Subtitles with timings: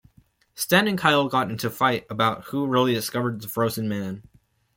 [0.55, 4.23] Stan and Kyle get into a fight about who really discovered the frozen man.